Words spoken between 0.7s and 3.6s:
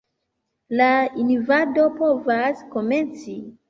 La invado povas komenci.